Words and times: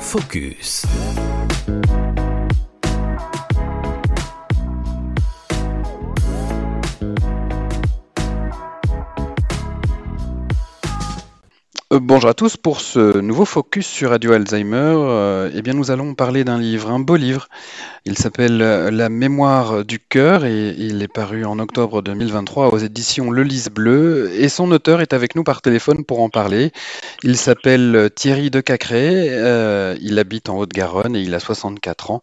Focus. 0.00 0.84
Bonjour 11.98 12.30
à 12.30 12.34
tous 12.34 12.56
pour 12.56 12.80
ce 12.80 13.18
nouveau 13.18 13.44
focus 13.44 13.84
sur 13.84 14.10
Radio 14.10 14.32
Alzheimer. 14.32 14.94
Euh, 14.94 15.50
eh 15.52 15.60
bien, 15.60 15.72
nous 15.72 15.90
allons 15.90 16.14
parler 16.14 16.44
d'un 16.44 16.56
livre, 16.56 16.88
un 16.88 17.00
beau 17.00 17.16
livre. 17.16 17.48
Il 18.04 18.16
s'appelle 18.16 18.62
euh, 18.62 18.92
La 18.92 19.08
mémoire 19.08 19.84
du 19.84 19.98
cœur 19.98 20.44
et 20.44 20.68
il 20.78 21.02
est 21.02 21.12
paru 21.12 21.44
en 21.44 21.58
octobre 21.58 22.00
2023 22.00 22.72
aux 22.72 22.78
éditions 22.78 23.32
Le 23.32 23.42
Lys 23.42 23.70
Bleu. 23.70 24.30
Et 24.36 24.48
son 24.48 24.70
auteur 24.70 25.00
est 25.00 25.12
avec 25.12 25.34
nous 25.34 25.42
par 25.42 25.62
téléphone 25.62 26.04
pour 26.04 26.20
en 26.20 26.28
parler. 26.28 26.70
Il 27.24 27.36
s'appelle 27.36 28.08
Thierry 28.14 28.50
de 28.50 28.62
il 30.00 30.18
habite 30.20 30.48
en 30.48 30.58
Haute-Garonne 30.58 31.16
et 31.16 31.20
il 31.22 31.34
a 31.34 31.40
64 31.40 32.12
ans. 32.12 32.22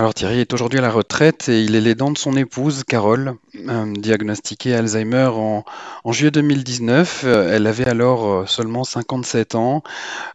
Alors 0.00 0.14
Thierry 0.14 0.40
est 0.40 0.54
aujourd'hui 0.54 0.78
à 0.78 0.82
la 0.82 0.90
retraite 0.90 1.50
et 1.50 1.60
il 1.60 1.76
est 1.76 1.80
l'aidant 1.82 2.10
de 2.10 2.16
son 2.16 2.34
épouse 2.34 2.84
Carole, 2.84 3.34
euh, 3.54 3.84
diagnostiquée 3.92 4.74
Alzheimer 4.74 5.28
en, 5.34 5.62
juillet 6.10 6.30
2019. 6.30 7.24
Euh, 7.26 7.52
elle 7.54 7.66
avait 7.66 7.86
alors 7.86 8.26
euh, 8.26 8.46
seulement 8.46 8.82
57 8.82 9.56
ans. 9.56 9.82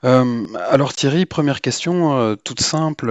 alors 0.03 0.93
Thierry, 0.93 1.25
première 1.25 1.61
question 1.61 2.35
toute 2.43 2.59
simple. 2.59 3.07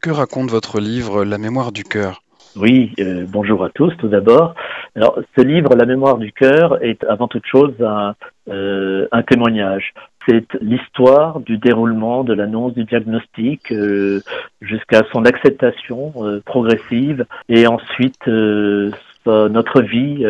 que 0.00 0.10
raconte 0.10 0.50
votre 0.50 0.80
livre 0.80 1.22
La 1.22 1.36
mémoire 1.36 1.70
du 1.70 1.84
cœur? 1.84 2.22
Oui, 2.56 2.94
bonjour 3.28 3.62
à 3.62 3.68
tous 3.68 3.92
tout 3.98 4.08
d'abord. 4.08 4.54
Alors, 4.96 5.18
ce 5.36 5.42
livre, 5.42 5.74
La 5.74 5.84
mémoire 5.84 6.16
du 6.16 6.32
cœur, 6.32 6.82
est 6.82 7.04
avant 7.04 7.28
toute 7.28 7.44
chose 7.44 7.74
un, 7.82 9.22
témoignage 9.28 9.92
c'est 10.26 10.46
l'histoire 10.60 11.40
du 11.40 11.58
déroulement 11.58 12.24
de 12.24 12.32
l'annonce 12.32 12.74
du 12.74 12.84
diagnostic 12.84 13.70
euh, 13.72 14.20
jusqu'à 14.64 15.02
son 15.12 15.24
acceptation 15.24 16.12
euh, 16.18 16.40
progressive 16.44 17.26
et 17.48 17.66
ensuite 17.66 18.28
euh, 18.28 18.90
notre 19.26 19.80
vie 19.80 20.26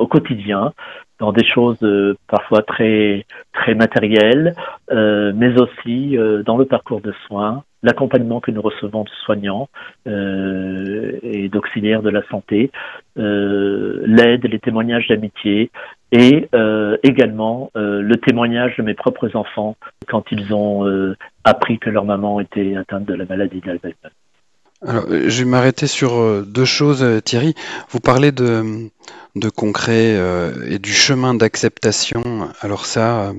au 0.00 0.08
quotidien 0.08 0.72
dans 1.20 1.30
des 1.30 1.44
choses 1.44 1.78
parfois 2.26 2.62
très 2.62 3.26
très 3.52 3.76
matérielles, 3.76 4.56
mais 4.90 5.52
aussi 5.60 6.18
dans 6.44 6.56
le 6.56 6.64
parcours 6.64 7.00
de 7.00 7.14
soins, 7.28 7.62
l'accompagnement 7.84 8.40
que 8.40 8.50
nous 8.50 8.60
recevons 8.60 9.04
de 9.04 9.10
soignants 9.24 9.68
et 10.04 11.48
d'auxiliaires 11.48 12.02
de 12.02 12.10
la 12.10 12.26
santé, 12.26 12.72
l'aide, 13.14 14.44
les 14.46 14.58
témoignages 14.58 15.06
d'amitié, 15.06 15.70
et 16.14 16.48
euh, 16.54 16.96
également 17.02 17.72
euh, 17.76 18.00
le 18.00 18.16
témoignage 18.16 18.76
de 18.76 18.84
mes 18.84 18.94
propres 18.94 19.34
enfants 19.34 19.76
quand 20.08 20.22
ils 20.30 20.54
ont 20.54 20.86
euh, 20.86 21.16
appris 21.42 21.80
que 21.80 21.90
leur 21.90 22.04
maman 22.04 22.38
était 22.38 22.76
atteinte 22.76 23.04
de 23.04 23.14
la 23.14 23.24
maladie 23.24 23.60
d'Alzheimer. 23.60 23.96
Alors, 24.86 25.06
je 25.10 25.42
vais 25.42 25.50
m'arrêter 25.50 25.88
sur 25.88 26.44
deux 26.46 26.64
choses, 26.64 27.04
Thierry. 27.24 27.54
Vous 27.88 28.00
parlez 28.00 28.32
de, 28.32 28.90
de 29.34 29.48
concret 29.48 30.14
et 30.68 30.78
du 30.78 30.92
chemin 30.92 31.32
d'acceptation. 31.32 32.50
Alors 32.60 32.84
ça, 32.84 33.32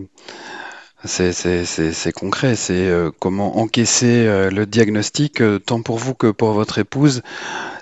c'est 1.03 2.11
concret, 2.13 2.55
c'est 2.55 2.91
comment 3.19 3.59
encaisser 3.59 4.25
le 4.49 4.65
diagnostic, 4.65 5.43
tant 5.67 5.83
pour 5.83 5.97
vous 5.99 6.15
que 6.15 6.31
pour 6.31 6.53
votre 6.53 6.79
épouse. 6.79 7.21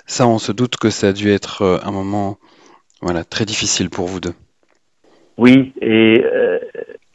Ça, 0.07 0.27
on 0.27 0.39
se 0.39 0.51
doute 0.51 0.75
que 0.75 0.89
ça 0.89 1.09
a 1.09 1.13
dû 1.13 1.31
être 1.31 1.79
un 1.85 1.91
moment 1.91 2.39
voilà, 3.01 3.23
très 3.23 3.45
difficile 3.45 3.89
pour 3.89 4.07
vous 4.07 4.19
deux. 4.19 4.33
Oui, 5.37 5.73
et 5.81 6.23
euh, 6.23 6.59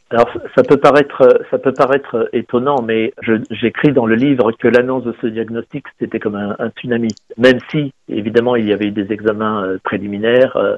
alors 0.09 0.29
ça 0.55 0.63
peut 0.63 0.77
paraître 0.77 1.45
ça 1.49 1.57
peut 1.57 1.71
paraître 1.71 2.29
étonnant, 2.33 2.81
mais 2.81 3.13
j'écris 3.51 3.93
dans 3.93 4.05
le 4.05 4.15
livre 4.15 4.51
que 4.51 4.67
l'annonce 4.67 5.03
de 5.03 5.15
ce 5.21 5.27
diagnostic 5.27 5.85
c'était 5.99 6.19
comme 6.19 6.35
un, 6.35 6.69
tsunami. 6.75 7.13
Même 7.37 7.59
si 7.69 7.93
évidemment 8.09 8.55
il 8.55 8.67
y 8.67 8.73
avait 8.73 8.87
eu 8.87 8.91
des 8.91 9.13
examens 9.13 9.63
euh, 9.63 9.77
préliminaires 9.83 10.57
euh, 10.57 10.77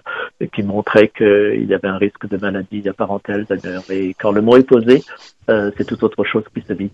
qui 0.54 0.62
montraient 0.62 1.08
qu'il 1.08 1.66
y 1.66 1.74
avait 1.74 1.88
un 1.88 1.98
risque 1.98 2.28
de 2.28 2.38
maladie 2.38 2.88
apparentale 2.88 3.46
d'ailleurs. 3.50 3.90
Et 3.90 4.14
quand 4.20 4.32
le 4.32 4.42
mot 4.42 4.58
est 4.58 4.68
posé, 4.68 5.02
c'est 5.48 5.86
tout 5.86 6.02
autre 6.06 6.24
chose 6.24 6.46
qui 6.54 6.62
se 6.62 6.72
vit. 6.72 6.92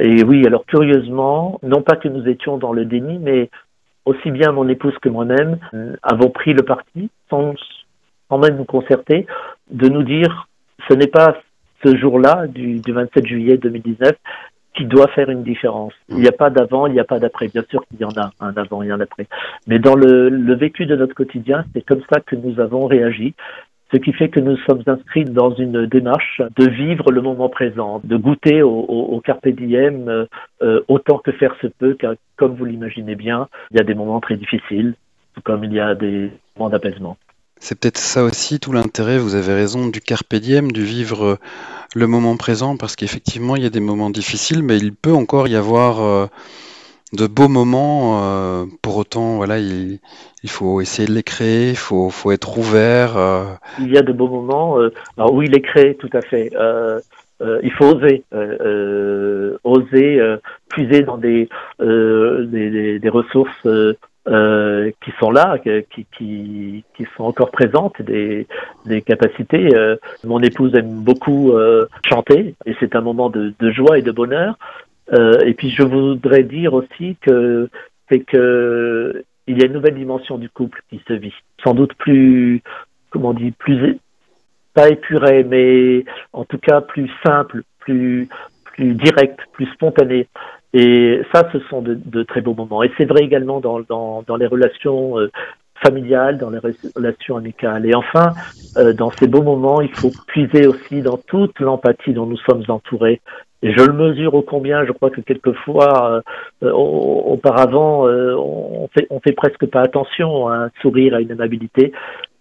et 0.00 0.24
oui, 0.24 0.44
alors 0.44 0.64
curieusement, 0.66 1.60
non 1.62 1.82
pas 1.82 1.94
que 1.94 2.08
nous 2.08 2.26
étions 2.28 2.58
dans 2.58 2.72
le 2.72 2.84
déni, 2.84 3.20
mais 3.20 3.48
aussi 4.06 4.32
bien 4.32 4.50
mon 4.50 4.68
épouse 4.68 4.98
que 5.00 5.08
moi-même 5.08 5.58
avons 6.02 6.30
pris 6.30 6.52
le 6.52 6.62
parti 6.62 7.10
sans 7.28 7.54
quand 8.30 8.38
même 8.38 8.56
nous 8.56 8.64
concerter, 8.64 9.26
de 9.70 9.88
nous 9.88 10.04
dire 10.04 10.46
ce 10.88 10.94
n'est 10.94 11.08
pas 11.08 11.36
ce 11.84 11.96
jour-là, 11.96 12.46
du, 12.46 12.80
27 12.86 13.26
juillet 13.26 13.56
2019, 13.56 14.12
qui 14.76 14.84
doit 14.84 15.08
faire 15.08 15.30
une 15.30 15.42
différence. 15.42 15.92
Il 16.08 16.16
n'y 16.16 16.28
a 16.28 16.32
pas 16.32 16.48
d'avant, 16.48 16.86
il 16.86 16.92
n'y 16.92 17.00
a 17.00 17.04
pas 17.04 17.18
d'après. 17.18 17.48
Bien 17.48 17.64
sûr 17.68 17.84
qu'il 17.88 18.00
y 18.00 18.04
en 18.04 18.16
a 18.16 18.30
un 18.40 18.56
avant 18.56 18.82
et 18.82 18.90
un 18.90 19.00
après. 19.00 19.26
Mais 19.66 19.78
dans 19.80 19.96
le, 19.96 20.54
vécu 20.54 20.86
de 20.86 20.94
notre 20.94 21.14
quotidien, 21.14 21.64
c'est 21.74 21.84
comme 21.84 22.02
ça 22.12 22.20
que 22.20 22.36
nous 22.36 22.60
avons 22.60 22.86
réagi. 22.86 23.34
Ce 23.92 23.98
qui 23.98 24.12
fait 24.12 24.28
que 24.28 24.38
nous 24.38 24.56
sommes 24.58 24.84
inscrits 24.86 25.24
dans 25.24 25.52
une 25.52 25.86
démarche 25.86 26.40
de 26.56 26.70
vivre 26.70 27.10
le 27.10 27.20
moment 27.20 27.48
présent, 27.48 28.00
de 28.04 28.16
goûter 28.16 28.62
au, 28.62 28.70
au, 28.70 29.20
carpe 29.20 29.48
diem 29.48 30.26
euh, 30.62 30.80
autant 30.86 31.18
que 31.18 31.32
faire 31.32 31.56
se 31.60 31.66
peut, 31.66 31.94
car 31.94 32.14
comme 32.36 32.54
vous 32.54 32.64
l'imaginez 32.64 33.16
bien, 33.16 33.48
il 33.72 33.78
y 33.78 33.80
a 33.80 33.84
des 33.84 33.94
moments 33.94 34.20
très 34.20 34.36
difficiles, 34.36 34.94
comme 35.42 35.64
il 35.64 35.72
y 35.72 35.80
a 35.80 35.96
des 35.96 36.30
moments 36.56 36.70
d'apaisement. 36.70 37.16
C'est 37.60 37.78
peut-être 37.78 37.98
ça 37.98 38.24
aussi 38.24 38.58
tout 38.58 38.72
l'intérêt, 38.72 39.18
vous 39.18 39.34
avez 39.34 39.52
raison, 39.52 39.88
du 39.88 40.00
carpe 40.00 40.34
diem, 40.34 40.72
du 40.72 40.82
vivre 40.82 41.24
euh, 41.24 41.36
le 41.94 42.06
moment 42.06 42.36
présent, 42.38 42.78
parce 42.78 42.96
qu'effectivement, 42.96 43.54
il 43.54 43.62
y 43.62 43.66
a 43.66 43.70
des 43.70 43.80
moments 43.80 44.08
difficiles, 44.08 44.62
mais 44.62 44.78
il 44.78 44.94
peut 44.94 45.12
encore 45.12 45.46
y 45.46 45.56
avoir 45.56 46.00
euh, 46.00 46.26
de 47.12 47.26
beaux 47.26 47.48
moments. 47.48 48.22
Euh, 48.24 48.64
pour 48.80 48.96
autant, 48.96 49.36
voilà, 49.36 49.58
il, 49.58 50.00
faut 50.46 50.80
essayer 50.80 51.06
de 51.06 51.12
les 51.12 51.22
créer, 51.22 51.70
il 51.70 51.76
faut, 51.76 52.10
être 52.32 52.56
ouvert. 52.56 53.58
Il 53.78 53.92
y 53.92 53.98
a 53.98 54.02
de 54.02 54.12
beaux 54.12 54.28
moments. 54.28 54.78
alors 55.18 55.34
oui, 55.34 55.46
les 55.46 55.60
créer, 55.60 55.96
tout 55.96 56.10
à 56.14 56.22
fait. 56.22 56.50
il 57.62 57.72
faut 57.72 57.94
oser, 57.94 58.24
oser 59.64 60.36
puiser 60.70 61.02
dans 61.02 61.18
des, 61.18 61.50
des 61.78 63.08
ressources 63.10 63.68
euh, 64.28 64.90
qui 65.02 65.12
sont 65.18 65.30
là, 65.30 65.58
qui, 65.58 66.06
qui, 66.16 66.84
qui, 66.94 67.06
sont 67.16 67.24
encore 67.24 67.50
présentes, 67.50 68.02
des, 68.02 68.46
des 68.84 69.00
capacités. 69.00 69.74
Euh, 69.74 69.96
mon 70.24 70.42
épouse 70.42 70.74
aime 70.74 71.00
beaucoup 71.02 71.52
euh, 71.52 71.86
chanter 72.06 72.54
et 72.66 72.76
c'est 72.80 72.94
un 72.94 73.00
moment 73.00 73.30
de, 73.30 73.54
de, 73.58 73.70
joie 73.70 73.98
et 73.98 74.02
de 74.02 74.12
bonheur. 74.12 74.58
et 75.10 75.54
puis 75.54 75.70
je 75.70 75.82
voudrais 75.82 76.42
dire 76.42 76.74
aussi 76.74 77.16
que 77.22 77.70
c'est 78.08 78.20
que 78.20 79.24
il 79.46 79.58
y 79.58 79.62
a 79.62 79.66
une 79.66 79.72
nouvelle 79.72 79.96
dimension 79.96 80.38
du 80.38 80.50
couple 80.50 80.82
qui 80.90 81.00
se 81.08 81.14
vit, 81.14 81.34
sans 81.64 81.74
doute 81.74 81.94
plus, 81.94 82.62
comment 83.08 83.30
on 83.30 83.34
dit, 83.34 83.52
plus 83.52 83.98
pas 84.74 84.88
épurée, 84.90 85.44
mais 85.44 86.04
en 86.32 86.44
tout 86.44 86.58
cas 86.58 86.80
plus 86.82 87.10
simple, 87.24 87.62
plus 87.78 88.28
plus 88.64 88.94
direct, 88.94 89.40
plus 89.52 89.66
spontané. 89.72 90.28
Et 90.72 91.20
ça, 91.32 91.48
ce 91.52 91.58
sont 91.68 91.82
de, 91.82 91.94
de 91.94 92.22
très 92.22 92.40
beaux 92.40 92.54
moments. 92.54 92.82
Et 92.82 92.90
c'est 92.96 93.04
vrai 93.04 93.24
également 93.24 93.60
dans, 93.60 93.80
dans, 93.80 94.22
dans 94.26 94.36
les 94.36 94.46
relations 94.46 95.18
euh, 95.18 95.30
familiales, 95.84 96.38
dans 96.38 96.50
les 96.50 96.60
relations 96.94 97.36
amicales. 97.36 97.86
Et 97.86 97.94
enfin, 97.94 98.32
euh, 98.76 98.92
dans 98.92 99.10
ces 99.10 99.26
beaux 99.26 99.42
moments, 99.42 99.80
il 99.80 99.92
faut 99.92 100.12
puiser 100.28 100.66
aussi 100.66 101.02
dans 101.02 101.16
toute 101.16 101.58
l'empathie 101.58 102.12
dont 102.12 102.26
nous 102.26 102.36
sommes 102.36 102.62
entourés. 102.68 103.20
Et 103.62 103.72
je 103.72 103.82
le 103.84 103.92
mesure 103.92 104.34
au 104.34 104.42
combien, 104.42 104.86
je 104.86 104.92
crois 104.92 105.10
que 105.10 105.20
quelquefois, 105.20 106.22
euh, 106.62 106.70
auparavant, 106.72 108.06
on 108.06 108.88
fait, 108.88 109.06
on 109.10 109.20
fait 109.20 109.32
presque 109.32 109.66
pas 109.66 109.82
attention 109.82 110.48
à 110.48 110.54
un 110.54 110.70
sourire, 110.80 111.14
à 111.14 111.20
une 111.20 111.32
amabilité. 111.32 111.92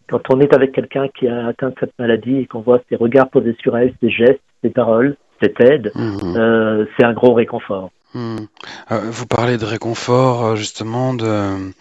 Quand 0.07 0.21
on 0.31 0.39
est 0.39 0.53
avec 0.53 0.71
quelqu'un 0.71 1.07
qui 1.09 1.27
a 1.27 1.47
atteint 1.47 1.73
cette 1.79 1.97
maladie 1.99 2.37
et 2.37 2.45
qu'on 2.45 2.61
voit 2.61 2.79
ses 2.87 2.95
regards 2.95 3.29
posés 3.29 3.55
sur 3.61 3.77
elle, 3.77 3.93
ses 3.99 4.09
gestes, 4.09 4.39
ses 4.63 4.69
paroles, 4.69 5.17
cette 5.41 5.59
aide, 5.59 5.91
mmh. 5.93 6.85
c'est 6.97 7.05
un 7.05 7.13
gros 7.13 7.33
réconfort. 7.33 7.91
Hmm. 8.15 8.37
Euh, 8.91 9.11
vous 9.11 9.27
parlez 9.27 9.57
de 9.57 9.65
réconfort, 9.65 10.43
euh, 10.43 10.55
justement, 10.55 11.13
de 11.13 11.71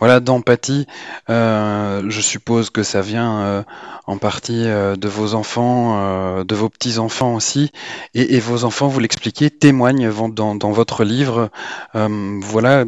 voilà, 0.00 0.18
d'empathie. 0.18 0.86
Euh, 1.30 2.02
je 2.08 2.20
suppose 2.20 2.70
que 2.70 2.82
ça 2.82 3.02
vient 3.02 3.64
en 4.06 4.18
partie 4.18 4.64
de 4.64 5.08
vos 5.08 5.34
enfants, 5.34 6.44
de 6.44 6.54
vos 6.54 6.68
petits 6.68 6.98
enfants 6.98 7.34
aussi, 7.34 7.70
et, 8.14 8.38
vos 8.40 8.64
enfants, 8.64 8.88
vous 8.88 9.00
l'expliquez, 9.00 9.50
témoignent 9.50 10.10
dans, 10.32 10.70
votre 10.72 11.04
livre. 11.04 11.50
voilà, 11.94 12.84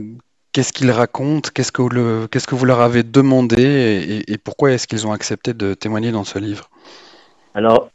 qu'est-ce 0.53 0.73
qu'ils 0.73 0.91
racontent, 0.91 1.51
qu'est-ce 1.55 1.73
que 1.73 1.83
le, 1.83 2.27
qu'est-ce 2.31 2.47
que 2.47 2.55
vous 2.55 2.65
leur 2.65 2.81
avez 2.81 3.05
demandé, 3.05 3.63
et, 3.63 4.33
et 4.33 4.39
pourquoi 4.39 4.73
est-ce 4.73 4.87
qu'ils 4.87 5.07
ont 5.07 5.13
accepté 5.13 5.55
de 5.55 5.75
témoigner 5.75 6.13
dans 6.13 6.25
ce 6.25 6.39
livre? 6.39 6.69
Alors, 7.55 7.91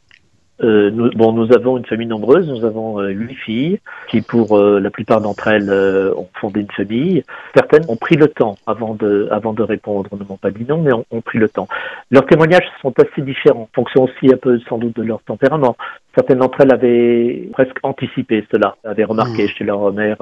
euh, 0.62 0.90
nous, 0.90 1.10
bon, 1.10 1.32
nous 1.32 1.52
avons 1.52 1.78
une 1.78 1.84
famille 1.84 2.06
nombreuse, 2.06 2.48
nous 2.48 2.64
avons 2.64 3.00
euh, 3.00 3.08
huit 3.08 3.34
filles 3.34 3.80
qui, 4.08 4.20
pour 4.20 4.56
euh, 4.56 4.78
la 4.78 4.90
plupart 4.90 5.20
d'entre 5.20 5.48
elles, 5.48 5.70
ont 6.16 6.28
fondé 6.40 6.60
une 6.60 6.70
famille. 6.70 7.24
Certaines 7.54 7.84
ont 7.88 7.96
pris 7.96 8.14
le 8.14 8.28
temps 8.28 8.56
avant 8.66 8.94
de, 8.94 9.28
avant 9.32 9.52
de 9.52 9.62
répondre, 9.62 10.08
ne 10.16 10.24
m'ont 10.24 10.36
pas 10.36 10.52
dit 10.52 10.64
non, 10.68 10.80
mais 10.80 10.92
ont, 10.92 11.04
ont, 11.10 11.20
pris 11.20 11.38
le 11.38 11.48
temps. 11.48 11.66
Leurs 12.10 12.26
témoignages 12.26 12.66
sont 12.82 12.94
assez 13.00 13.22
différents, 13.22 13.62
en 13.62 13.68
fonction 13.74 14.04
aussi 14.04 14.32
un 14.32 14.36
peu 14.36 14.58
sans 14.68 14.78
doute 14.78 14.96
de 14.96 15.02
leur 15.02 15.20
tempérament. 15.22 15.76
Certaines 16.14 16.38
d'entre 16.38 16.60
elles 16.60 16.72
avaient 16.72 17.48
presque 17.52 17.76
anticipé 17.82 18.46
cela, 18.52 18.76
avaient 18.84 19.04
remarqué 19.04 19.44
mmh. 19.44 19.48
chez 19.48 19.64
leur 19.64 19.92
mère 19.92 20.18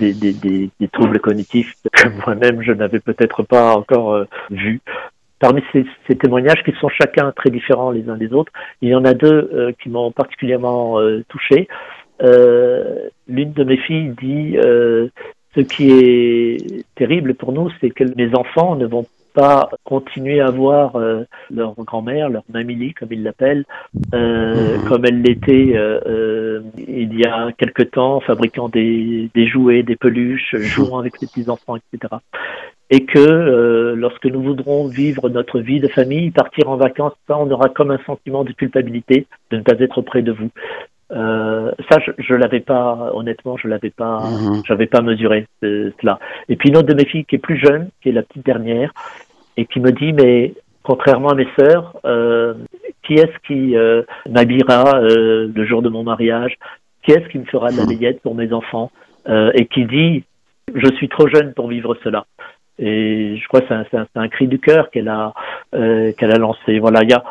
des, 0.00 0.12
des, 0.12 0.32
des, 0.32 0.70
des, 0.80 0.88
troubles 0.88 1.20
cognitifs 1.20 1.74
que 1.92 2.08
moi-même 2.24 2.62
je 2.62 2.72
n'avais 2.72 2.98
peut-être 2.98 3.44
pas 3.44 3.76
encore 3.76 4.24
vu 4.50 4.80
parmi 5.40 5.62
ces, 5.72 5.84
ces, 6.06 6.16
témoignages 6.16 6.62
qui 6.62 6.72
sont 6.80 6.88
chacun 6.88 7.32
très 7.32 7.50
différents 7.50 7.90
les 7.90 8.08
uns 8.08 8.16
des 8.16 8.32
autres, 8.32 8.52
il 8.82 8.90
y 8.90 8.94
en 8.94 9.04
a 9.04 9.14
deux 9.14 9.50
euh, 9.52 9.72
qui 9.82 9.88
m'ont 9.88 10.12
particulièrement 10.12 11.00
euh, 11.00 11.24
touché. 11.28 11.66
Euh, 12.22 13.08
L'une 13.26 13.52
de 13.52 13.64
mes 13.64 13.78
filles 13.78 14.14
dit 14.20 14.56
euh, 14.58 15.08
ce 15.54 15.60
qui 15.60 15.90
est 15.90 16.84
terrible 16.94 17.34
pour 17.34 17.52
nous, 17.52 17.70
c'est 17.80 17.90
que 17.90 18.04
mes 18.16 18.34
enfants 18.34 18.76
ne 18.76 18.86
vont 18.86 19.06
pas 19.32 19.70
continuer 19.84 20.40
à 20.40 20.50
voir 20.50 20.96
euh, 20.96 21.24
leur 21.50 21.74
grand-mère, 21.74 22.28
leur 22.28 22.42
mamie, 22.52 22.92
comme 22.94 23.12
ils 23.12 23.22
l'appellent, 23.22 23.64
euh, 24.12 24.78
mmh. 24.78 24.84
comme 24.88 25.06
elle 25.06 25.22
l'était 25.22 25.72
euh, 25.74 26.60
il 26.76 27.18
y 27.18 27.24
a 27.24 27.52
quelque 27.56 27.82
temps, 27.82 28.20
fabriquant 28.20 28.68
des, 28.68 29.30
des 29.34 29.46
jouets, 29.46 29.82
des 29.82 29.96
peluches, 29.96 30.56
jouant 30.56 30.98
avec 30.98 31.16
ses 31.16 31.26
petits-enfants, 31.26 31.76
etc 31.76 32.16
et 32.90 33.04
que 33.04 33.18
euh, 33.18 33.94
lorsque 33.94 34.26
nous 34.26 34.42
voudrons 34.42 34.88
vivre 34.88 35.28
notre 35.28 35.60
vie 35.60 35.80
de 35.80 35.88
famille, 35.88 36.30
partir 36.30 36.68
en 36.68 36.76
vacances, 36.76 37.12
ça, 37.28 37.38
on 37.38 37.50
aura 37.50 37.68
comme 37.68 37.90
un 37.90 38.00
sentiment 38.04 38.44
de 38.44 38.52
culpabilité 38.52 39.26
de 39.50 39.56
ne 39.58 39.62
pas 39.62 39.74
être 39.78 39.98
auprès 39.98 40.22
de 40.22 40.32
vous. 40.32 40.50
Euh, 41.12 41.72
ça, 41.88 41.98
je, 42.04 42.12
je 42.18 42.34
l'avais 42.34 42.60
pas, 42.60 43.10
honnêtement, 43.14 43.56
je 43.56 43.68
l'avais 43.68 43.90
pas, 43.90 44.20
mhm. 44.20 44.62
j'avais 44.66 44.86
pas 44.86 45.00
mesuré 45.00 45.46
cela. 45.62 46.18
Et 46.48 46.56
puis 46.56 46.68
une 46.68 46.76
autre 46.76 46.88
de 46.88 46.94
mes 46.94 47.04
filles 47.04 47.24
qui 47.24 47.36
est 47.36 47.38
plus 47.38 47.58
jeune, 47.58 47.90
qui 48.02 48.10
est 48.10 48.12
la 48.12 48.22
petite 48.22 48.44
dernière, 48.44 48.92
et 49.56 49.66
qui 49.66 49.80
me 49.80 49.92
dit, 49.92 50.12
mais 50.12 50.54
contrairement 50.82 51.30
à 51.30 51.34
mes 51.34 51.48
sœurs, 51.58 51.96
euh, 52.04 52.54
qui 53.04 53.14
est-ce 53.14 53.38
qui 53.46 53.76
euh, 53.76 54.02
m'habillera 54.28 55.00
euh, 55.00 55.50
le 55.54 55.66
jour 55.66 55.82
de 55.82 55.88
mon 55.88 56.02
mariage? 56.02 56.56
Qui 57.02 57.12
est-ce 57.12 57.28
qui 57.28 57.38
me 57.38 57.44
fera 57.44 57.70
de 57.70 57.76
la 57.76 57.84
layette 57.84 58.16
mhm. 58.16 58.20
pour 58.22 58.34
mes 58.34 58.52
enfants? 58.52 58.90
Et 59.54 59.66
qui 59.66 59.84
dit, 59.84 60.24
je 60.74 60.94
suis 60.96 61.08
trop 61.08 61.28
jeune 61.28 61.52
pour 61.52 61.68
vivre 61.68 61.96
cela. 62.02 62.24
Et 62.82 63.36
je 63.36 63.46
crois 63.48 63.60
que 63.60 63.66
c'est 63.90 64.18
un, 64.18 64.28
cri 64.28 64.48
du 64.48 64.58
cœur 64.58 64.90
qu'elle 64.90 65.08
a 65.08 65.34
euh, 65.74 66.12
qu'elle 66.12 66.32
a 66.32 66.38
lancé. 66.38 66.78
Voilà, 66.78 67.02
il 67.02 67.10
y 67.10 67.12
a 67.12 67.22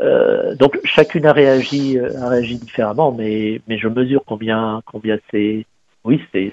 euh, 0.00 0.56
donc 0.56 0.78
chacune 0.84 1.26
a 1.26 1.32
réagi 1.32 1.96
euh, 1.96 2.20
a 2.20 2.28
réagi 2.28 2.58
différemment, 2.58 3.12
mais 3.12 3.60
mais 3.68 3.78
je 3.78 3.86
mesure 3.86 4.24
combien 4.26 4.82
combien 4.84 5.16
c'est 5.30 5.64
oui 6.04 6.20
c'est 6.32 6.52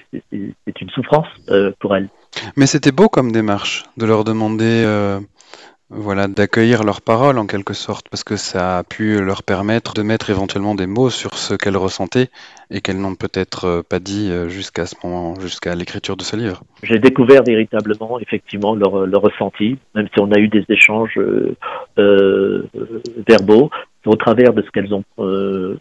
une 0.80 0.90
souffrance 0.90 1.26
pour 1.80 1.96
elle. 1.96 2.08
Mais 2.56 2.66
c'était 2.66 2.92
beau 2.92 3.08
comme 3.08 3.32
démarche 3.32 3.84
de 3.96 4.06
leur 4.06 4.22
demander 4.22 4.84
voilà, 5.90 6.28
d'accueillir 6.28 6.82
leurs 6.82 7.02
paroles 7.02 7.38
en 7.38 7.46
quelque 7.46 7.74
sorte, 7.74 8.08
parce 8.08 8.24
que 8.24 8.36
ça 8.36 8.78
a 8.78 8.84
pu 8.84 9.22
leur 9.22 9.42
permettre 9.42 9.92
de 9.92 10.02
mettre 10.02 10.30
éventuellement 10.30 10.74
des 10.74 10.86
mots 10.86 11.10
sur 11.10 11.34
ce 11.34 11.54
qu'elles 11.54 11.76
ressentaient 11.76 12.30
et 12.70 12.80
qu'elles 12.80 13.00
n'ont 13.00 13.14
peut-être 13.14 13.66
euh, 13.66 13.82
pas 13.82 13.98
dit 13.98 14.30
euh, 14.30 14.48
jusqu'à 14.48 14.86
ce 14.86 14.94
moment, 15.04 15.38
jusqu'à 15.38 15.74
l'écriture 15.74 16.16
de 16.16 16.22
ce 16.22 16.36
livre. 16.36 16.62
J'ai 16.82 16.98
découvert 16.98 17.42
véritablement, 17.42 18.18
effectivement, 18.18 18.74
leur, 18.74 19.06
leur, 19.06 19.20
ressenti, 19.20 19.76
même 19.94 20.08
si 20.12 20.20
on 20.20 20.32
a 20.32 20.38
eu 20.38 20.48
des 20.48 20.64
échanges 20.70 21.18
euh, 21.98 22.66
verbaux, 23.28 23.70
au 24.06 24.16
travers 24.16 24.54
de 24.54 24.62
ce 24.62 24.70
qu'elles 24.70 24.92
ont 24.92 25.04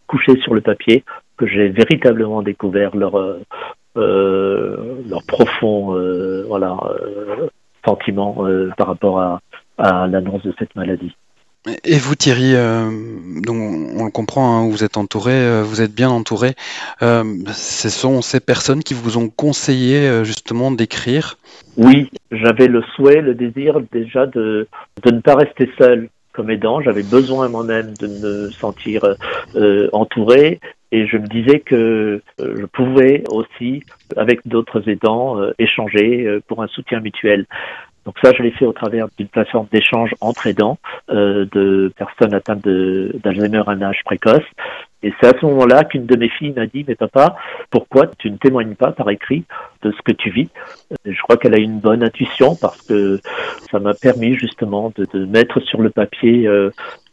couché 0.07 0.39
sur 0.41 0.53
le 0.53 0.61
papier, 0.61 1.03
que 1.37 1.47
j'ai 1.47 1.69
véritablement 1.69 2.41
découvert 2.41 2.95
leur, 2.95 3.17
leur 3.95 5.23
profond 5.27 5.93
voilà, 6.47 6.77
sentiment 7.85 8.45
par 8.77 8.87
rapport 8.87 9.19
à, 9.19 9.41
à 9.77 10.07
l'annonce 10.07 10.43
de 10.43 10.53
cette 10.57 10.75
maladie. 10.75 11.15
Et 11.85 11.97
vous 11.97 12.15
Thierry, 12.15 12.55
euh, 12.55 12.89
donc 13.41 13.55
on 13.95 14.03
le 14.03 14.11
comprend, 14.11 14.57
hein, 14.57 14.69
vous 14.69 14.83
êtes 14.83 14.97
entouré, 14.97 15.31
euh, 15.31 15.63
vous 15.63 15.81
êtes 15.81 15.93
bien 15.93 16.09
entouré. 16.09 16.55
Euh, 17.01 17.23
ce 17.53 17.89
sont 17.89 18.21
ces 18.21 18.41
personnes 18.41 18.83
qui 18.83 18.93
vous 18.93 19.17
ont 19.17 19.29
conseillé 19.29 19.99
euh, 19.99 20.25
justement 20.25 20.71
d'écrire? 20.71 21.37
Oui, 21.77 22.09
j'avais 22.31 22.67
le 22.67 22.83
souhait, 22.95 23.21
le 23.21 23.33
désir 23.33 23.79
déjà 23.93 24.25
de, 24.25 24.67
de 25.03 25.11
ne 25.11 25.21
pas 25.21 25.35
rester 25.35 25.69
seul 25.77 26.09
comme 26.33 26.49
aidant. 26.49 26.81
J'avais 26.81 27.03
besoin 27.03 27.47
moi-même 27.47 27.93
de 27.97 28.07
me 28.07 28.51
sentir 28.51 29.05
euh, 29.55 29.87
entouré 29.93 30.59
et 30.91 31.07
je 31.07 31.15
me 31.15 31.27
disais 31.27 31.61
que 31.61 32.21
je 32.39 32.65
pouvais 32.65 33.23
aussi, 33.29 33.83
avec 34.17 34.45
d'autres 34.45 34.89
aidants, 34.89 35.37
échanger 35.57 36.39
pour 36.47 36.61
un 36.61 36.67
soutien 36.67 36.99
mutuel. 36.99 37.47
Donc 38.05 38.15
ça, 38.21 38.31
je 38.37 38.43
l'ai 38.43 38.51
fait 38.51 38.65
au 38.65 38.73
travers 38.73 39.07
d'une 39.17 39.27
plateforme 39.27 39.67
d'échange 39.71 40.13
entre 40.21 40.47
aidants 40.47 40.77
euh, 41.09 41.45
de 41.51 41.91
personnes 41.97 42.33
atteintes 42.33 42.67
d'Alzheimer 42.67 43.63
à 43.65 43.71
un 43.71 43.81
âge 43.81 44.01
précoce. 44.05 44.43
Et 45.03 45.13
c'est 45.19 45.35
à 45.35 45.39
ce 45.39 45.45
moment-là 45.45 45.83
qu'une 45.83 46.05
de 46.05 46.15
mes 46.15 46.29
filles 46.29 46.53
m'a 46.55 46.65
dit, 46.65 46.85
mais 46.87 46.95
papa, 46.95 47.35
pourquoi 47.69 48.07
tu 48.17 48.31
ne 48.31 48.37
témoignes 48.37 48.75
pas 48.75 48.93
par 48.93 49.09
écrit 49.09 49.43
de 49.81 49.91
ce 49.91 50.01
que 50.01 50.13
tu 50.13 50.29
vis? 50.29 50.49
Je 51.05 51.21
crois 51.21 51.35
qu'elle 51.35 51.53
a 51.53 51.59
une 51.59 51.79
bonne 51.79 52.03
intuition 52.03 52.55
parce 52.55 52.81
que 52.81 53.19
ça 53.69 53.79
m'a 53.79 53.93
permis 53.93 54.35
justement 54.35 54.93
de, 54.95 55.05
de, 55.13 55.25
mettre 55.25 55.59
sur 55.59 55.81
le 55.81 55.89
papier 55.89 56.47
euh, 56.47 56.69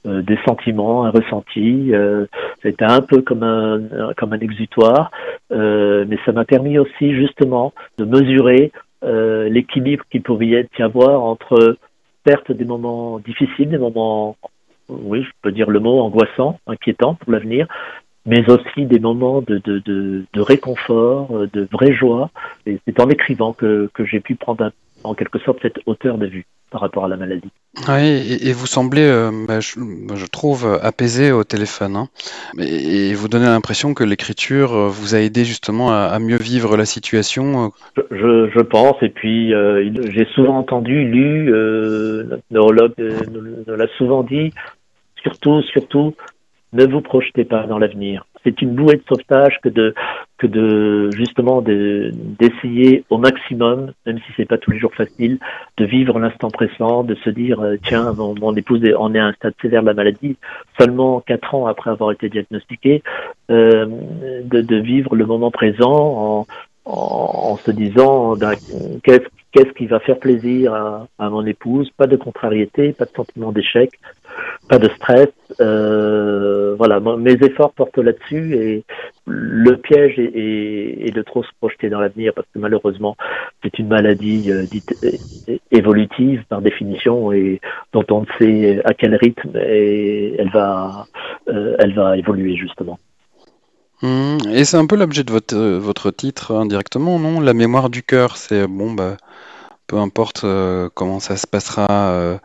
euh, 0.07 0.23
des 0.23 0.39
sentiments, 0.47 1.05
un 1.05 1.11
ressenti. 1.11 1.93
Euh, 1.93 2.27
C'était 2.63 2.85
un 2.85 3.03
peu 3.03 3.23
comme 3.23 3.43
un, 3.43 3.81
comme 4.17 4.33
un 4.33 4.39
exutoire, 4.39 5.11
euh, 5.53 6.05
mais 6.09 6.17
ça 6.25 6.33
m'a 6.33 6.45
permis 6.45 6.79
aussi 6.79 7.13
justement 7.15 7.75
de 7.99 8.05
mesurer 8.05 8.73
euh, 9.05 9.49
l'équilibre 9.49 10.05
qu'il 10.11 10.23
pouvait 10.23 10.47
y 10.47 10.83
avoir 10.83 11.23
entre 11.23 11.77
certes 12.27 12.53
des 12.53 12.65
moments 12.65 13.19
difficiles, 13.19 13.71
des 13.71 13.79
moments, 13.79 14.37
oui, 14.89 15.23
je 15.23 15.31
peux 15.43 15.53
dire 15.53 15.71
le 15.71 15.81
mot, 15.81 16.01
angoissants, 16.01 16.59
inquiétants 16.67 17.15
pour 17.15 17.33
l'avenir, 17.33 17.67
mais 18.27 18.49
aussi 18.51 18.85
des 18.85 18.99
moments 18.99 19.41
de, 19.41 19.59
de, 19.59 19.79
de, 20.33 20.41
réconfort, 20.41 21.47
de 21.53 21.67
vraie 21.73 21.95
joie. 21.95 22.31
Et 22.67 22.79
c'est 22.87 23.01
en 23.01 23.09
écrivant 23.09 23.53
que, 23.53 23.91
que 23.95 24.05
j'ai 24.05 24.21
pu 24.21 24.35
prendre 24.35 24.71
en 25.05 25.15
quelque 25.15 25.39
sorte 25.39 25.59
cette 25.63 25.79
hauteur 25.87 26.19
de 26.19 26.27
vue 26.27 26.47
par 26.71 26.81
rapport 26.81 27.05
à 27.05 27.09
la 27.09 27.17
maladie. 27.17 27.51
Oui, 27.89 28.07
et, 28.07 28.49
et 28.49 28.53
vous 28.53 28.67
semblez, 28.67 29.03
euh, 29.03 29.31
bah, 29.47 29.61
je, 29.61 29.81
je, 30.15 30.27
trouve, 30.27 30.79
apaisé 30.83 31.33
au 31.33 31.45
téléphone. 31.45 31.97
Hein. 31.97 32.09
Et, 32.59 33.11
et, 33.11 33.15
vous 33.15 33.29
donnez 33.29 33.47
l'impression 33.47 33.93
que 33.93 34.05
l'écriture 34.05 34.73
euh, 34.75 34.89
vous 34.89 35.15
a 35.15 35.19
aidé 35.19 35.45
justement 35.45 35.91
à, 35.91 36.07
à, 36.07 36.19
mieux 36.19 36.37
vivre 36.37 36.77
la 36.77 36.85
situation. 36.85 37.67
Euh. 37.67 38.03
Je, 38.11 38.51
je 38.55 38.61
pense, 38.61 38.97
et 39.03 39.09
puis 39.09 39.53
euh, 39.53 39.91
j'ai 40.11 40.27
souvent 40.35 40.59
entendu, 40.59 41.05
lu, 41.05 41.53
euh, 41.53 42.25
notre 42.25 42.45
neurologue 42.51 42.95
nous 42.97 43.77
l'a 43.77 43.89
souvent 43.99 44.23
dit, 44.23 44.53
surtout, 45.23 45.63
surtout, 45.63 46.15
ne 46.73 46.87
vous 46.87 47.01
projetez 47.01 47.45
pas 47.45 47.67
dans 47.67 47.79
l'avenir 47.79 48.25
c'est 48.45 48.63
une 48.63 48.75
bouée 48.75 48.97
de 48.97 49.03
sauvetage 49.09 49.59
que 49.63 49.69
de 49.69 49.95
que 50.41 50.47
de 50.47 51.11
justement 51.13 51.63
d'essayer 51.63 53.05
au 53.11 53.19
maximum, 53.19 53.93
même 54.07 54.19
si 54.19 54.33
c'est 54.37 54.47
pas 54.47 54.57
tous 54.57 54.71
les 54.71 54.79
jours 54.79 54.95
facile, 54.95 55.39
de 55.77 55.85
vivre 55.85 56.19
l'instant 56.19 56.51
présent, 56.51 57.05
de 57.05 57.15
se 57.17 57.29
dire 57.29 57.61
euh, 57.61 57.77
tiens 57.85 58.15
mon, 58.15 58.35
mon, 58.35 58.57
épouse 58.57 58.81
on 58.99 59.15
est 59.15 59.19
à 59.19 59.27
un 59.27 59.33
stade 59.35 59.53
sévère 59.61 59.83
de 59.83 59.87
la 59.87 59.95
maladie, 59.95 60.37
seulement 60.79 61.21
quatre 61.21 61.55
ans 61.55 61.67
après 61.67 61.91
avoir 61.91 62.11
été 62.13 62.31
diagnostiqué, 62.31 63.03
euh, 63.51 63.87
de, 64.45 64.63
de, 64.63 64.77
vivre 64.77 65.15
le 65.15 65.27
moment 65.27 65.51
présent 65.51 65.93
en, 65.93 66.47
en, 66.87 67.51
en 67.53 67.57
se 67.59 67.71
disant 67.71 68.35
ben, 68.37 68.55
qu'est-ce 69.05 69.29
qu'est-ce 69.53 69.73
qui 69.73 69.87
va 69.87 70.01
faire 70.01 70.19
plaisir 70.19 70.75
à, 70.75 71.07
à, 71.19 71.31
mon 71.31 71.45
épouse, 71.47 71.91
pas 71.97 72.07
de 72.07 72.17
contrariété, 72.17 72.93
pas 72.93 73.05
de 73.05 73.11
sentiment 73.11 73.53
d'échec, 73.53 73.91
pas 74.69 74.79
de 74.79 74.89
stress. 74.91 75.29
Euh, 75.61 76.75
voilà, 76.77 77.01
mes 77.01 77.33
efforts 77.33 77.73
portent 77.73 77.99
là-dessus 77.99 78.55
et 78.55 78.85
le 79.27 79.77
piège 79.77 80.19
est, 80.19 81.15
de 81.15 81.23
trop 81.23 81.43
se 81.43 81.51
projeter 81.59 81.89
dans 81.91 82.01
l'avenir 82.01 82.33
parce 82.35 82.47
que 82.55 82.59
malheureusement 82.61 83.17
c'est 83.63 83.79
une 83.81 83.89
maladie 83.89 84.51
euh, 84.53 84.63
dite 84.63 84.95
évolutive 85.73 86.45
par 86.49 86.63
définition 86.63 87.33
et 87.33 87.61
dont 87.93 88.05
on 88.11 88.21
ne 88.21 88.27
sait 88.39 88.81
à 88.85 88.95
quel 88.95 89.17
rythme 89.17 89.57
elle 89.57 90.51
va, 90.53 91.07
euh, 91.49 91.75
elle 91.81 91.95
va 91.95 92.17
évoluer 92.17 92.57
justement. 92.57 92.99
Mmh, 94.03 94.39
et 94.53 94.65
c'est 94.65 94.77
un 94.77 94.87
peu 94.87 94.97
l'objet 94.97 95.25
de 95.25 95.31
votre, 95.31 95.57
votre 95.57 96.11
titre 96.11 96.55
indirectement, 96.55 97.19
non? 97.19 97.41
La 97.41 97.55
mémoire 97.55 97.91
du 97.91 98.03
cœur, 98.03 98.37
c'est 98.37 98.67
bon, 98.67 98.93
bah, 98.93 99.17
peu 99.87 99.97
importe 99.97 100.45
euh, 100.45 100.89
comment 100.95 101.21
ça 101.21 101.37
se 101.37 101.47
passera 101.47 101.89
euh, 101.91 102.39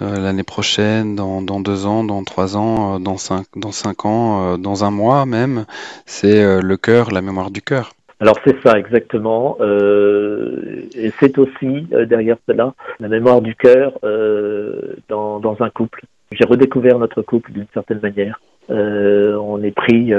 euh, 0.00 0.18
l'année 0.18 0.44
prochaine, 0.44 1.16
dans, 1.16 1.60
deux 1.60 1.86
ans, 1.86 2.04
dans 2.04 2.22
trois 2.22 2.56
ans, 2.56 2.94
euh, 2.94 2.98
dans 3.00 3.16
cinq, 3.16 3.46
dans 3.56 3.72
cinq 3.72 4.04
ans, 4.04 4.54
euh, 4.54 4.56
dans 4.56 4.84
un 4.84 4.90
mois 4.90 5.26
même. 5.26 5.66
C'est 6.06 6.62
le 6.62 6.76
cœur, 6.76 7.10
la 7.10 7.20
mémoire 7.20 7.50
du 7.50 7.62
cœur. 7.62 7.90
Alors 8.20 8.36
c'est 8.44 8.60
ça 8.64 8.76
exactement, 8.76 9.58
euh, 9.60 10.82
et 10.96 11.12
c'est 11.20 11.38
aussi 11.38 11.86
euh, 11.92 12.04
derrière 12.04 12.36
cela 12.48 12.74
la 12.98 13.06
mémoire 13.06 13.40
du 13.40 13.54
cœur 13.54 13.92
euh, 14.02 14.96
dans, 15.08 15.38
dans, 15.38 15.56
un 15.60 15.70
couple. 15.70 16.02
J'ai 16.32 16.44
redécouvert 16.44 16.98
notre 16.98 17.22
couple 17.22 17.52
d'une 17.52 17.68
certaine 17.72 18.00
manière. 18.00 18.40
Euh, 18.70 19.36
on 19.36 19.62
est 19.62 19.70
pris, 19.70 20.12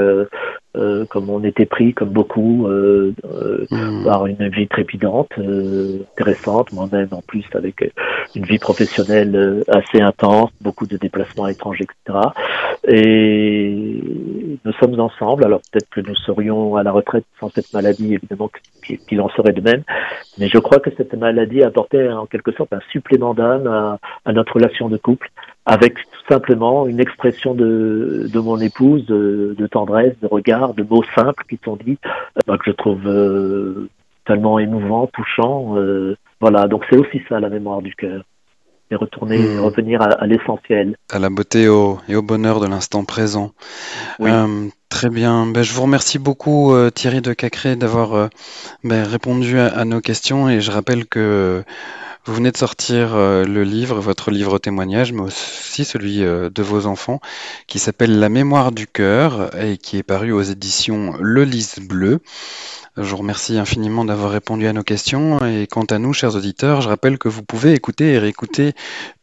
euh, 0.75 0.89
euh, 0.89 1.05
comme 1.05 1.29
on 1.29 1.43
était 1.43 1.65
pris, 1.65 1.93
comme 1.93 2.09
beaucoup, 2.09 2.67
euh, 2.67 3.13
euh, 3.25 3.65
Hmm. 3.69 4.03
par 4.03 4.25
une 4.25 4.49
vie 4.49 4.67
trépidante, 4.67 5.29
euh, 5.37 5.99
intéressante, 6.17 6.71
moi-même 6.71 7.09
en 7.11 7.21
plus 7.21 7.45
avec 7.53 7.83
une 8.35 8.45
vie 8.45 8.59
professionnelle 8.59 9.35
euh, 9.35 9.63
assez 9.67 10.01
intense, 10.01 10.51
beaucoup 10.61 10.85
de 10.85 10.97
déplacements 10.97 11.45
à 11.45 11.49
l'étranger, 11.49 11.85
etc. 11.85 12.19
Et 12.87 14.01
nous 14.63 14.73
sommes 14.73 14.99
ensemble. 14.99 15.45
Alors 15.45 15.61
peut-être 15.71 15.89
que 15.89 16.01
nous 16.01 16.15
serions 16.15 16.75
à 16.75 16.83
la 16.83 16.91
retraite 16.91 17.25
sans 17.39 17.49
cette 17.49 17.73
maladie, 17.73 18.13
évidemment 18.13 18.49
qu'il 19.07 19.21
en 19.21 19.29
serait 19.29 19.53
de 19.53 19.61
même. 19.61 19.83
Mais 20.37 20.47
je 20.47 20.57
crois 20.57 20.79
que 20.79 20.89
cette 20.95 21.13
maladie 21.13 21.63
apportait 21.63 22.09
en 22.09 22.25
quelque 22.25 22.51
sorte 22.53 22.73
un 22.73 22.81
supplément 22.91 23.33
d'âme 23.33 23.67
à, 23.67 24.31
notre 24.31 24.53
relation 24.53 24.89
de 24.89 24.97
couple, 24.97 25.29
avec 25.65 25.95
tout 25.95 26.33
simplement 26.33 26.87
une 26.87 26.99
expression 26.99 27.53
de, 27.53 28.27
de 28.31 28.39
mon 28.39 28.57
épouse, 28.59 29.05
de, 29.05 29.55
de 29.57 29.67
tendresse, 29.67 30.13
de 30.21 30.27
regard, 30.27 30.73
de 30.73 30.83
mots 30.83 31.03
simples 31.15 31.43
qui 31.49 31.59
sont 31.63 31.75
dits, 31.75 31.99
euh, 32.47 32.57
que 32.57 32.63
je 32.67 32.71
trouve 32.71 33.05
euh, 33.07 33.89
tellement 34.25 34.59
émouvant, 34.59 35.07
touchant. 35.07 35.77
euh, 35.77 36.15
voilà, 36.41 36.67
donc 36.67 36.85
c'est 36.89 36.97
aussi 36.97 37.21
ça 37.27 37.39
la 37.39 37.49
mémoire 37.49 37.81
du 37.81 37.93
cœur. 37.95 38.23
Et 38.91 38.95
retourner, 38.95 39.37
Hmm. 39.37 39.59
revenir 39.59 40.01
à, 40.01 40.05
à 40.05 40.25
l'essentiel. 40.25 40.95
À 41.11 41.19
la 41.19 41.29
beauté 41.29 41.67
au- 41.67 41.99
et 42.07 42.15
au 42.15 42.23
bonheur 42.23 42.59
de 42.59 42.67
l'instant 42.67 43.05
présent. 43.05 43.51
Oui. 44.19 44.31
Euh, 44.31 44.67
très 44.89 45.09
bien. 45.09 45.45
Ben, 45.45 45.63
je 45.63 45.71
vous 45.73 45.83
remercie 45.83 46.19
beaucoup, 46.19 46.73
euh, 46.73 46.89
Thierry 46.89 47.21
de 47.21 47.33
Cacré, 47.33 47.75
d'avoir 47.75 48.13
euh, 48.15 48.27
ben, 48.83 49.03
répondu 49.03 49.57
à, 49.59 49.85
nos 49.85 50.01
questions. 50.01 50.49
Et 50.49 50.61
je 50.61 50.71
rappelle 50.71 51.05
que 51.05 51.63
vous 52.25 52.33
venez 52.33 52.51
de 52.51 52.57
sortir 52.57 53.15
euh, 53.15 53.45
le 53.45 53.63
livre, 53.63 53.99
votre 53.99 54.31
livre 54.31 54.57
témoignage, 54.57 55.13
mais 55.13 55.21
aussi 55.21 55.85
celui 55.85 56.19
de 56.19 56.61
vos 56.61 56.85
enfants, 56.85 57.21
qui 57.67 57.79
s'appelle 57.79 58.19
La 58.19 58.29
mémoire 58.29 58.71
du 58.71 58.87
cœur 58.87 59.55
et 59.57 59.77
qui 59.77 59.97
est 59.97 60.03
paru 60.03 60.31
aux 60.31 60.41
éditions 60.41 61.13
Le 61.21 61.43
Lys 61.45 61.79
Bleu. 61.79 62.19
Je 62.97 63.03
vous 63.03 63.17
remercie 63.17 63.57
infiniment 63.57 64.03
d'avoir 64.03 64.31
répondu 64.31 64.67
à 64.67 64.73
nos 64.73 64.83
questions. 64.83 65.39
Et 65.45 65.67
quant 65.67 65.85
à 65.85 65.99
nous, 65.99 66.11
chers 66.11 66.35
auditeurs, 66.35 66.81
je 66.81 66.89
rappelle 66.89 67.17
que 67.17 67.29
vous 67.29 67.43
pouvez 67.43 67.73
écouter 67.73 68.13
et 68.13 68.19
réécouter 68.19 68.73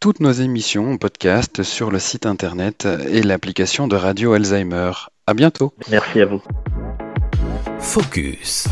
toutes 0.00 0.20
nos 0.20 0.32
émissions 0.32 0.92
en 0.92 0.96
podcast 0.96 1.62
sur 1.62 1.90
le 1.90 1.98
site 1.98 2.24
internet 2.24 2.88
et 3.10 3.22
l'application 3.22 3.88
de 3.88 3.96
Radio 3.96 4.32
Alzheimer. 4.32 4.92
À 5.26 5.34
bientôt. 5.34 5.72
Merci 5.90 6.20
à 6.20 6.26
vous. 6.26 6.40
Focus. 7.80 8.68